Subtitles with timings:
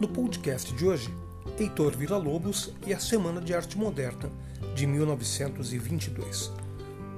[0.00, 1.14] No podcast de hoje,
[1.58, 4.32] Heitor Villa-Lobos e a Semana de Arte Moderna
[4.74, 6.50] de 1922.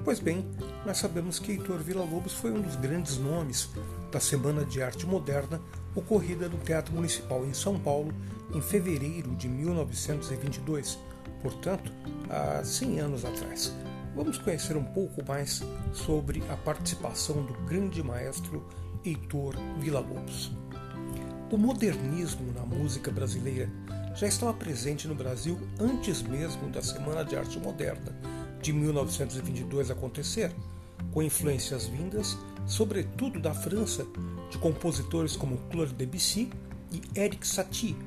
[0.05, 0.45] Pois bem,
[0.85, 3.71] nós sabemos que Heitor Villa-Lobos foi um dos grandes nomes
[4.11, 5.61] da Semana de Arte Moderna
[5.95, 8.13] ocorrida no Teatro Municipal em São Paulo
[8.53, 10.99] em fevereiro de 1922,
[11.41, 11.93] portanto,
[12.29, 13.73] há 100 anos atrás.
[14.17, 15.63] Vamos conhecer um pouco mais
[15.93, 18.67] sobre a participação do grande maestro
[19.05, 20.51] Heitor Villa-Lobos.
[21.53, 23.69] O modernismo na música brasileira
[24.17, 28.11] já estava presente no Brasil antes mesmo da Semana de Arte Moderna
[28.63, 30.51] de 1922 acontecer,
[31.13, 34.07] com influências vindas, sobretudo da França,
[34.51, 36.49] de compositores como Claude Debussy
[36.91, 37.99] e Eric Satie.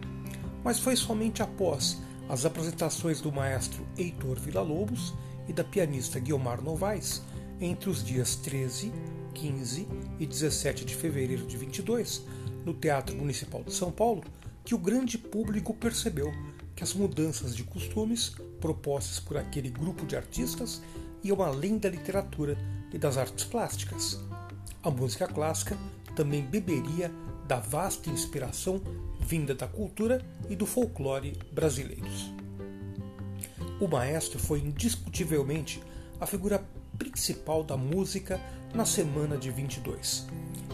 [0.63, 5.13] Mas foi somente após as apresentações do maestro Heitor Villa-Lobos
[5.47, 7.21] e da pianista Guiomar Novaes
[7.61, 8.91] entre os dias 13,
[9.35, 9.87] 15
[10.19, 12.23] e 17 de fevereiro de 22
[12.65, 14.23] no Teatro Municipal de São Paulo
[14.63, 16.33] que o grande público percebeu
[16.75, 20.81] que as mudanças de costumes propostas por aquele grupo de artistas
[21.23, 22.57] iam além da literatura
[22.91, 24.19] e das artes plásticas.
[24.83, 25.77] A música clássica
[26.15, 27.11] também beberia
[27.47, 28.81] da vasta inspiração
[29.19, 32.33] vinda da cultura e do folclore brasileiros.
[33.79, 35.81] O maestro foi indiscutivelmente
[36.19, 36.63] a figura
[36.97, 38.39] principal da música
[38.73, 40.25] na semana de 22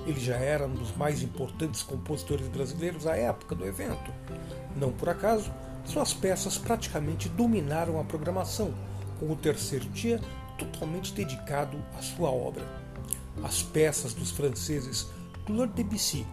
[0.05, 4.11] ele já era um dos mais importantes compositores brasileiros à época do evento.
[4.75, 5.52] Não por acaso,
[5.85, 8.73] suas peças praticamente dominaram a programação,
[9.19, 10.19] com o terceiro dia
[10.57, 12.63] totalmente dedicado à sua obra.
[13.44, 15.07] As peças dos franceses
[15.45, 16.25] Claude Debussy,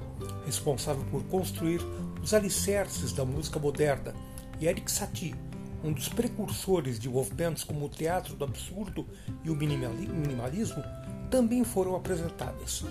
[0.44, 1.80] responsável por construir
[2.22, 4.14] os alicerces da música moderna,
[4.60, 5.34] e Eric Satie,
[5.82, 9.06] um dos precursores de movimentos como o teatro do absurdo
[9.44, 10.82] e o minimalismo,
[11.30, 12.84] também foram apresentadas.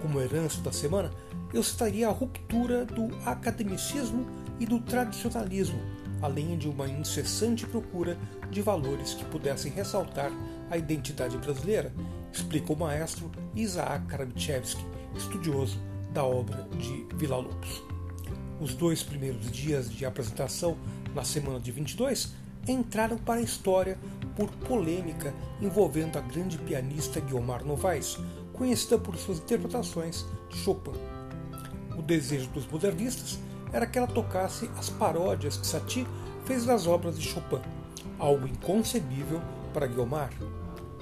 [0.00, 1.10] Como herança da semana,
[1.52, 4.26] eu citaria a ruptura do academicismo
[4.58, 5.80] e do tradicionalismo,
[6.22, 8.16] além de uma incessante procura
[8.50, 10.30] de valores que pudessem ressaltar
[10.70, 11.92] a identidade brasileira,
[12.32, 14.84] explica o maestro Isaac Karabichevsky,
[15.16, 15.78] estudioso
[16.12, 17.82] da obra de Villa-Lobos.
[18.60, 20.76] Os dois primeiros dias de apresentação
[21.14, 22.32] na semana de 22
[22.66, 23.98] entraram para a história
[24.36, 28.18] por polêmica envolvendo a grande pianista Guiomar Novaes,
[28.52, 30.92] conhecida por suas interpretações de Chopin.
[31.98, 33.38] O desejo dos modernistas
[33.72, 36.06] era que ela tocasse as paródias que Satie
[36.44, 37.60] fez das obras de Chopin,
[38.18, 39.40] algo inconcebível
[39.72, 40.30] para Guiomar.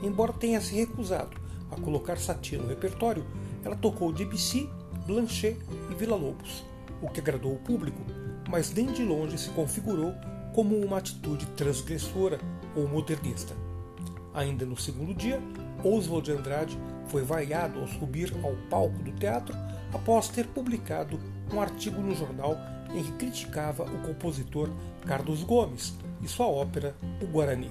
[0.02, 1.36] Embora tenha se recusado
[1.70, 3.26] a colocar Satie no repertório,
[3.64, 4.68] ela tocou Debussy,
[5.06, 5.58] Blanchet
[5.90, 6.64] e Villa-Lobos,
[7.00, 8.00] o que agradou o público,
[8.48, 10.14] mas nem de longe se configurou
[10.58, 12.40] como uma atitude transgressora
[12.74, 13.54] ou modernista.
[14.34, 15.40] Ainda no segundo dia,
[15.84, 16.76] Oswald de Andrade
[17.06, 19.54] foi vaiado ao subir ao palco do teatro
[19.94, 21.16] após ter publicado
[21.54, 22.56] um artigo no jornal
[22.92, 24.68] em que criticava o compositor
[25.06, 27.70] Carlos Gomes e sua ópera O Guarani.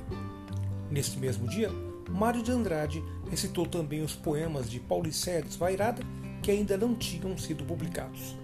[0.89, 1.69] Neste mesmo dia,
[2.09, 6.01] Mário de Andrade recitou também os poemas de Paulicéia Desvairada
[6.41, 8.37] que ainda não tinham sido publicados.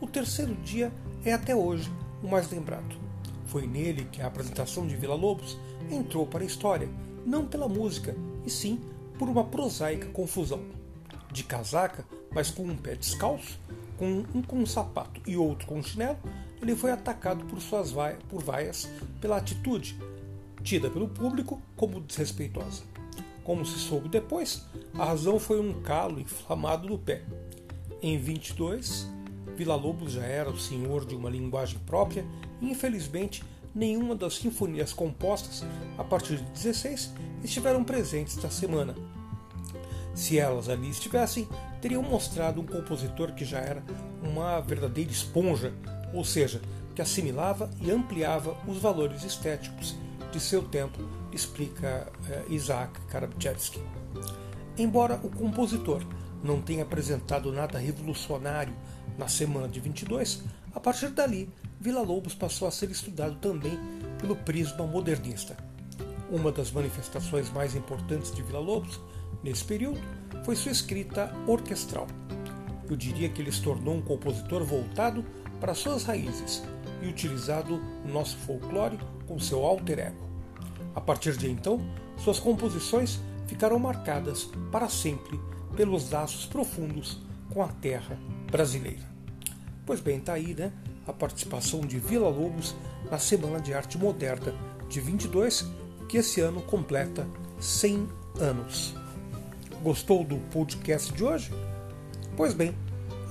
[0.00, 0.90] O terceiro dia
[1.22, 1.92] é até hoje
[2.22, 3.04] o mais lembrado.
[3.46, 5.56] Foi nele que a apresentação de Vila Lobos
[5.90, 6.88] entrou para a história,
[7.24, 8.14] não pela música,
[8.44, 8.80] e sim
[9.18, 10.60] por uma prosaica confusão.
[11.32, 13.58] De casaca, mas com um pé descalço,
[13.96, 16.18] com um com um sapato e outro com um chinelo,
[16.60, 18.88] ele foi atacado por suas vaias, por vaias
[19.20, 19.98] pela atitude,
[20.62, 22.82] tida pelo público como desrespeitosa.
[23.44, 27.22] Como se soube depois, a razão foi um calo inflamado no pé.
[28.02, 29.08] Em 22,
[29.56, 32.24] Vila Lobos já era o senhor de uma linguagem própria
[32.60, 33.42] infelizmente,
[33.74, 35.64] nenhuma das sinfonias compostas
[35.98, 37.12] a partir de 16
[37.44, 38.94] estiveram presentes na semana.
[40.14, 41.46] Se elas ali estivessem,
[41.80, 43.84] teriam mostrado um compositor que já era
[44.22, 45.74] uma verdadeira esponja,
[46.14, 46.62] ou seja,
[46.94, 49.94] que assimilava e ampliava os valores estéticos
[50.32, 50.98] de seu tempo,
[51.30, 53.82] explica eh, Isaac Karabchevsky.
[54.78, 56.02] Embora o compositor
[56.42, 58.74] não tenha apresentado nada revolucionário
[59.18, 60.42] na semana de 22,
[60.74, 61.50] a partir dali,
[61.86, 63.78] Vila Lobos passou a ser estudado também
[64.18, 65.56] pelo prisma modernista.
[66.28, 68.98] Uma das manifestações mais importantes de Vila Lobos
[69.40, 70.00] nesse período
[70.44, 72.08] foi sua escrita orquestral.
[72.90, 75.24] Eu diria que ele se tornou um compositor voltado
[75.60, 76.64] para suas raízes
[77.00, 78.98] e utilizado no nosso folclore
[79.28, 80.26] com seu alter ego.
[80.92, 81.78] A partir de então,
[82.16, 85.38] suas composições ficaram marcadas para sempre
[85.76, 88.18] pelos laços profundos com a terra
[88.50, 89.06] brasileira.
[89.86, 90.72] Pois bem, está aí né,
[91.06, 92.74] a participação de Vila Lobos
[93.10, 94.54] na Semana de Arte Moderna
[94.88, 95.66] de 22,
[96.08, 97.26] que esse ano completa
[97.60, 98.08] 100
[98.40, 98.94] anos.
[99.82, 101.52] Gostou do podcast de hoje?
[102.36, 102.74] Pois bem,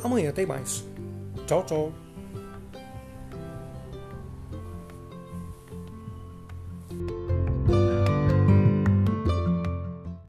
[0.04, 0.84] amanhã tem mais.
[1.46, 2.05] Tchau, tchau.